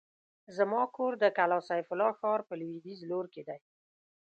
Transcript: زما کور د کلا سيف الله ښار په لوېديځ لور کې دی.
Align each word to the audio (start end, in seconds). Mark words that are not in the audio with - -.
زما 0.57 0.81
کور 0.95 1.13
د 1.19 1.25
کلا 1.37 1.59
سيف 1.69 1.87
الله 1.93 2.11
ښار 2.19 2.39
په 2.47 2.53
لوېديځ 2.59 2.99
لور 3.09 3.25
کې 3.33 3.41
دی. 3.47 3.59